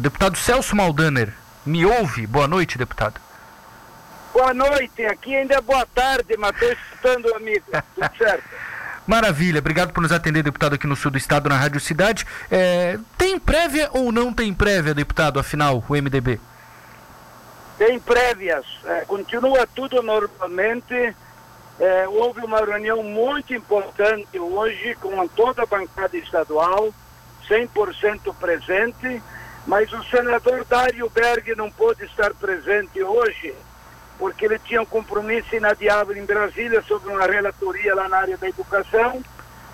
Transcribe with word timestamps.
Deputado 0.00 0.36
Celso 0.36 0.76
Maldaner, 0.76 1.32
me 1.64 1.84
ouve? 1.84 2.26
Boa 2.26 2.46
noite, 2.46 2.78
deputado. 2.78 3.20
Boa 4.32 4.54
noite, 4.54 5.04
aqui 5.04 5.34
ainda 5.34 5.54
é 5.54 5.60
boa 5.60 5.86
tarde, 5.86 6.36
mas 6.36 6.54
estou 6.54 6.70
escutando 6.70 7.26
o 7.26 7.36
amigo. 7.36 7.64
Tudo 7.94 8.10
certo. 8.16 8.44
Maravilha, 9.06 9.58
obrigado 9.58 9.92
por 9.92 10.02
nos 10.02 10.12
atender, 10.12 10.42
deputado, 10.42 10.74
aqui 10.74 10.86
no 10.86 10.94
sul 10.94 11.10
do 11.10 11.16
estado, 11.16 11.48
na 11.48 11.56
Rádio 11.56 11.80
Cidade. 11.80 12.26
É, 12.50 12.98
tem 13.16 13.38
prévia 13.38 13.88
ou 13.92 14.12
não 14.12 14.34
tem 14.34 14.52
prévia, 14.52 14.92
deputado, 14.92 15.40
afinal, 15.40 15.82
o 15.88 15.92
MDB? 15.94 16.38
Tem 17.78 17.98
prévias, 17.98 18.66
é, 18.84 19.00
continua 19.06 19.66
tudo 19.66 20.02
normalmente. 20.02 21.14
É, 21.80 22.08
houve 22.08 22.40
uma 22.44 22.58
reunião 22.58 23.02
muito 23.02 23.54
importante 23.54 24.38
hoje 24.38 24.94
com 25.00 25.26
toda 25.28 25.62
a 25.62 25.66
bancada 25.66 26.16
estadual, 26.16 26.92
100% 27.48 28.34
presente, 28.34 29.22
mas 29.68 29.92
o 29.92 30.02
senador 30.04 30.64
Dário 30.64 31.10
Berg 31.10 31.54
não 31.54 31.70
pôde 31.70 32.02
estar 32.06 32.32
presente 32.32 33.02
hoje 33.02 33.54
porque 34.18 34.46
ele 34.46 34.58
tinha 34.60 34.80
um 34.80 34.86
compromisso 34.86 35.54
inadiável 35.54 36.16
em 36.16 36.24
Brasília 36.24 36.82
sobre 36.88 37.12
uma 37.12 37.26
relatoria 37.26 37.94
lá 37.94 38.08
na 38.08 38.16
área 38.16 38.38
da 38.38 38.48
educação 38.48 39.22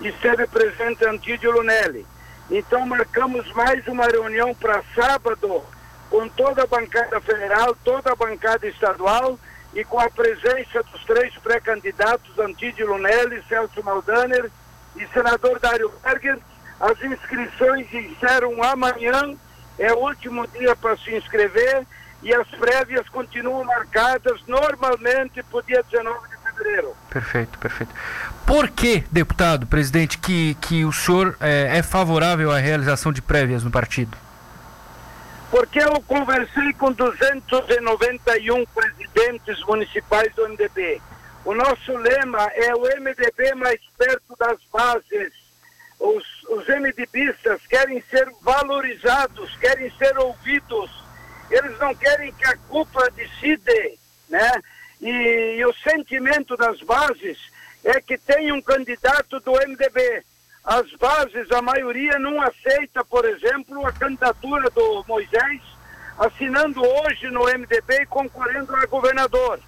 e 0.00 0.08
esteve 0.08 0.46
presente 0.46 1.04
Antídio 1.04 1.52
Lunelli. 1.52 2.06
Então 2.50 2.86
marcamos 2.86 3.52
mais 3.52 3.86
uma 3.86 4.06
reunião 4.06 4.54
para 4.54 4.82
sábado 4.94 5.62
com 6.08 6.26
toda 6.30 6.62
a 6.62 6.66
bancada 6.66 7.20
federal, 7.20 7.76
toda 7.84 8.12
a 8.12 8.16
bancada 8.16 8.66
estadual 8.66 9.38
e 9.74 9.84
com 9.84 10.00
a 10.00 10.08
presença 10.08 10.82
dos 10.90 11.04
três 11.04 11.36
pré-candidatos, 11.36 12.38
Antídio 12.38 12.86
Lunelli, 12.86 13.44
Celso 13.46 13.82
Maldaner 13.84 14.50
e 14.96 15.06
senador 15.08 15.60
Dário 15.60 15.92
Berger. 16.02 16.38
As 16.80 17.00
inscrições 17.02 17.92
iniciaram 17.92 18.60
amanhã, 18.62 19.36
é 19.78 19.92
o 19.92 19.98
último 19.98 20.46
dia 20.48 20.74
para 20.76 20.96
se 20.96 21.14
inscrever 21.14 21.86
e 22.22 22.32
as 22.32 22.46
prévias 22.48 23.08
continuam 23.08 23.64
marcadas 23.64 24.40
normalmente 24.46 25.42
para 25.42 25.58
o 25.58 25.62
dia 25.62 25.82
19 25.90 26.28
de 26.28 26.36
fevereiro. 26.36 26.96
Perfeito, 27.10 27.58
perfeito. 27.58 27.92
Por 28.46 28.68
que, 28.70 29.04
deputado, 29.10 29.66
presidente, 29.66 30.18
que, 30.18 30.54
que 30.56 30.84
o 30.84 30.92
senhor 30.92 31.36
é, 31.40 31.78
é 31.78 31.82
favorável 31.82 32.50
à 32.50 32.58
realização 32.58 33.12
de 33.12 33.20
prévias 33.20 33.64
no 33.64 33.70
partido? 33.70 34.16
Porque 35.50 35.80
eu 35.80 36.00
conversei 36.06 36.72
com 36.74 36.92
291 36.92 38.64
presidentes 38.66 39.62
municipais 39.66 40.34
do 40.34 40.48
MDB. 40.48 41.00
O 41.44 41.54
nosso 41.54 41.96
lema 41.96 42.50
é 42.54 42.74
o 42.74 42.82
MDB 43.00 43.54
mais 43.56 43.80
perto 43.98 44.36
das 44.38 44.58
bases. 44.72 45.41
Os, 46.62 46.68
MDBistas 46.68 47.60
querem 47.66 48.02
ser 48.10 48.30
valorizados, 48.42 49.56
querem 49.56 49.90
ser 49.98 50.16
ouvidos 50.18 51.02
eles 51.52 51.78
não 51.78 51.94
querem 51.94 52.32
que 52.32 52.46
a 52.46 52.56
culpa 52.68 53.10
decide, 53.10 53.98
né? 54.28 54.50
E, 55.00 55.56
e 55.58 55.66
o 55.66 55.74
sentimento 55.74 56.56
das 56.56 56.80
bases 56.80 57.38
é 57.84 58.00
que 58.00 58.16
tem 58.16 58.50
um 58.52 58.62
candidato 58.62 59.38
do 59.40 59.52
MDB. 59.52 60.22
As 60.64 60.90
bases, 60.92 61.50
a 61.50 61.60
maioria 61.60 62.18
não 62.18 62.40
aceita, 62.40 63.04
por 63.04 63.24
exemplo, 63.24 63.84
a 63.86 63.92
candidatura 63.92 64.70
do 64.70 65.04
Moisés, 65.06 65.60
assinando 66.18 66.80
hoje 66.80 67.28
no 67.30 67.44
MDB 67.44 68.02
e 68.02 68.06
concorrendo 68.06 68.74
a 68.74 68.86
governador. 68.86 69.60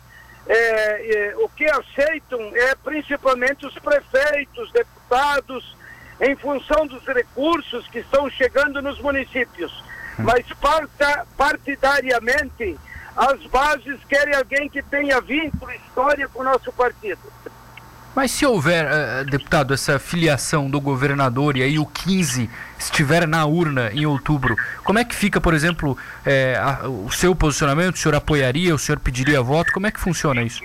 É, 0.46 0.54
é, 0.54 1.36
o 1.36 1.48
que 1.48 1.64
aceitam 1.64 2.40
é 2.54 2.74
principalmente 2.76 3.66
os 3.66 3.74
prefeitos, 3.78 4.70
deputados, 4.72 5.76
em 6.20 6.36
função 6.36 6.86
dos 6.86 7.04
recursos 7.04 7.86
que 7.88 7.98
estão 7.98 8.30
chegando 8.30 8.80
nos 8.80 9.00
municípios 9.00 9.72
mas 10.18 10.46
parta, 10.60 11.26
partidariamente 11.36 12.76
as 13.16 13.40
bases 13.46 13.98
querem 14.08 14.34
alguém 14.34 14.68
que 14.68 14.82
tenha 14.82 15.20
vínculo, 15.20 15.70
história 15.72 16.28
com 16.28 16.40
o 16.40 16.44
nosso 16.44 16.72
partido. 16.72 17.18
Mas 18.14 18.30
se 18.30 18.46
houver, 18.46 18.86
uh, 18.86 19.24
deputado, 19.24 19.74
essa 19.74 19.98
filiação 19.98 20.70
do 20.70 20.80
governador 20.80 21.56
e 21.56 21.62
aí 21.62 21.78
o 21.80 21.86
15 21.86 22.48
estiver 22.78 23.26
na 23.26 23.44
urna 23.44 23.90
em 23.92 24.06
outubro, 24.06 24.56
como 24.84 25.00
é 25.00 25.04
que 25.04 25.14
fica, 25.14 25.40
por 25.40 25.52
exemplo, 25.52 25.98
é, 26.24 26.56
a, 26.56 26.88
o 26.88 27.10
seu 27.10 27.34
posicionamento? 27.34 27.96
O 27.96 27.98
senhor 27.98 28.14
apoiaria, 28.14 28.72
o 28.72 28.78
senhor 28.78 29.00
pediria 29.00 29.42
voto? 29.42 29.72
Como 29.72 29.88
é 29.88 29.90
que 29.90 29.98
funciona 29.98 30.42
isso? 30.42 30.62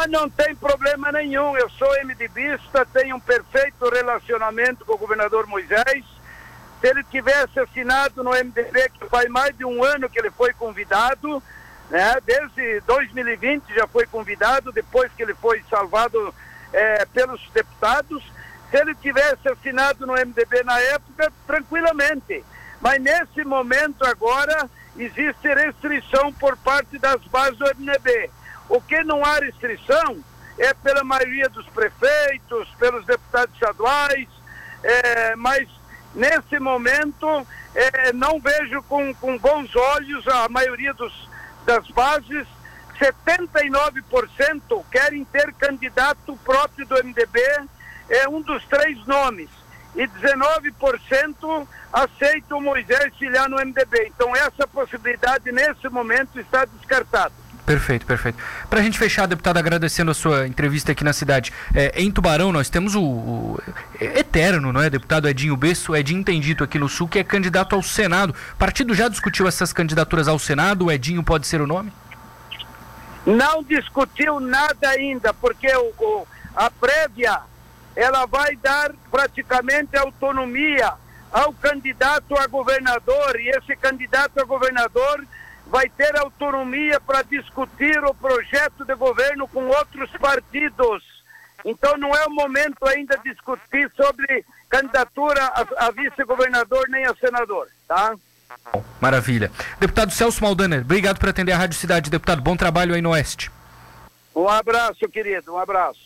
Ah, 0.00 0.06
não 0.06 0.30
tem 0.30 0.56
problema 0.56 1.12
nenhum. 1.12 1.54
Eu 1.58 1.68
sou 1.68 1.88
MDBista, 2.02 2.86
tenho 2.86 3.16
um 3.16 3.20
perfeito 3.20 3.86
relacionamento 3.90 4.82
com 4.82 4.94
o 4.94 4.98
governador 4.98 5.46
Moisés 5.46 6.02
se 6.80 6.88
ele 6.88 7.04
tivesse 7.04 7.60
assinado 7.60 8.24
no 8.24 8.30
MDB, 8.30 8.88
que 8.98 9.06
faz 9.10 9.28
mais 9.28 9.54
de 9.54 9.66
um 9.66 9.84
ano 9.84 10.08
que 10.08 10.18
ele 10.18 10.30
foi 10.30 10.54
convidado, 10.54 11.42
né? 11.90 12.16
desde 12.24 12.80
2020 12.86 13.74
já 13.74 13.86
foi 13.86 14.06
convidado, 14.06 14.72
depois 14.72 15.12
que 15.12 15.22
ele 15.22 15.34
foi 15.34 15.62
salvado 15.68 16.34
é, 16.72 17.04
pelos 17.04 17.46
deputados, 17.52 18.24
se 18.70 18.78
ele 18.78 18.94
tivesse 18.94 19.46
assinado 19.50 20.06
no 20.06 20.14
MDB 20.14 20.62
na 20.64 20.80
época, 20.80 21.30
tranquilamente. 21.46 22.42
Mas 22.80 23.02
nesse 23.02 23.44
momento 23.44 24.02
agora 24.06 24.70
existe 24.96 25.46
restrição 25.46 26.32
por 26.32 26.56
parte 26.56 26.98
das 26.98 27.22
bases 27.24 27.58
do 27.58 27.66
MDB. 27.66 28.30
O 28.70 28.80
que 28.80 29.02
não 29.02 29.24
há 29.24 29.34
restrição 29.34 30.22
é 30.56 30.72
pela 30.72 31.02
maioria 31.02 31.48
dos 31.48 31.66
prefeitos, 31.70 32.68
pelos 32.78 33.04
deputados 33.04 33.52
estaduais, 33.54 34.28
é, 34.82 35.34
mas 35.34 35.68
nesse 36.14 36.58
momento, 36.60 37.46
é, 37.74 38.12
não 38.12 38.40
vejo 38.40 38.80
com, 38.84 39.12
com 39.14 39.36
bons 39.38 39.74
olhos 39.74 40.26
a 40.28 40.48
maioria 40.48 40.94
dos, 40.94 41.12
das 41.66 41.86
bases. 41.88 42.46
79% 42.98 44.84
querem 44.90 45.24
ter 45.24 45.52
candidato 45.54 46.38
próprio 46.44 46.86
do 46.86 46.94
MDB, 47.02 47.40
é 48.08 48.28
um 48.28 48.40
dos 48.40 48.64
três 48.66 49.04
nomes. 49.06 49.48
E 49.96 50.06
19% 50.06 51.66
aceitam 51.92 52.60
Moisés 52.60 53.12
filiar 53.18 53.48
no 53.48 53.56
MDB. 53.56 54.12
Então, 54.14 54.36
essa 54.36 54.64
possibilidade, 54.68 55.50
nesse 55.50 55.88
momento, 55.88 56.38
está 56.38 56.64
descartada. 56.66 57.39
Perfeito, 57.70 58.04
perfeito. 58.04 58.36
Para 58.68 58.80
a 58.80 58.82
gente 58.82 58.98
fechar, 58.98 59.26
deputado, 59.26 59.56
agradecendo 59.56 60.10
a 60.10 60.14
sua 60.14 60.44
entrevista 60.48 60.90
aqui 60.90 61.04
na 61.04 61.12
cidade. 61.12 61.52
É, 61.72 61.92
em 62.02 62.10
Tubarão, 62.10 62.50
nós 62.50 62.68
temos 62.68 62.96
o, 62.96 63.00
o, 63.00 63.62
eterno, 64.00 64.72
não 64.72 64.82
é, 64.82 64.90
deputado 64.90 65.28
Edinho 65.28 65.56
Besso, 65.56 65.94
Edinho 65.94 66.18
Entendito 66.18 66.64
aqui 66.64 66.80
no 66.80 66.88
Sul, 66.88 67.06
que 67.06 67.20
é 67.20 67.22
candidato 67.22 67.76
ao 67.76 67.80
Senado. 67.80 68.34
O 68.54 68.56
partido 68.56 68.92
já 68.92 69.06
discutiu 69.06 69.46
essas 69.46 69.72
candidaturas 69.72 70.26
ao 70.26 70.36
Senado? 70.36 70.86
O 70.86 70.90
Edinho 70.90 71.22
pode 71.22 71.46
ser 71.46 71.60
o 71.60 71.66
nome? 71.66 71.92
Não 73.24 73.62
discutiu 73.62 74.40
nada 74.40 74.88
ainda, 74.88 75.32
porque 75.32 75.72
o, 75.72 75.92
o 75.96 76.26
a 76.56 76.72
prévia 76.72 77.38
ela 77.94 78.26
vai 78.26 78.56
dar 78.56 78.90
praticamente 79.12 79.96
autonomia 79.96 80.94
ao 81.30 81.52
candidato 81.52 82.36
a 82.36 82.48
governador 82.48 83.38
e 83.38 83.48
esse 83.50 83.76
candidato 83.76 84.40
a 84.40 84.44
governador 84.44 85.24
vai 85.66 85.88
ter 85.88 86.16
autonomia 86.18 87.00
para 87.00 87.22
discutir 87.22 88.02
o 88.04 88.14
projeto 88.14 88.84
de 88.84 88.94
governo 88.94 89.46
com 89.48 89.66
outros 89.66 90.10
partidos. 90.12 91.02
Então 91.64 91.96
não 91.96 92.14
é 92.14 92.24
o 92.26 92.30
momento 92.30 92.86
ainda 92.86 93.16
de 93.18 93.32
discutir 93.32 93.90
sobre 93.96 94.44
candidatura 94.68 95.44
a, 95.44 95.86
a 95.86 95.90
vice-governador 95.90 96.88
nem 96.88 97.04
a 97.04 97.14
senador, 97.14 97.68
tá? 97.86 98.14
Maravilha. 99.00 99.50
Deputado 99.78 100.12
Celso 100.12 100.42
Maldaner, 100.42 100.80
obrigado 100.80 101.18
por 101.18 101.28
atender 101.28 101.52
a 101.52 101.58
Rádio 101.58 101.78
Cidade. 101.78 102.10
Deputado, 102.10 102.42
bom 102.42 102.56
trabalho 102.56 102.94
aí 102.94 103.02
no 103.02 103.10
Oeste. 103.10 103.50
Um 104.34 104.48
abraço, 104.48 105.08
querido, 105.08 105.54
um 105.54 105.58
abraço. 105.58 105.98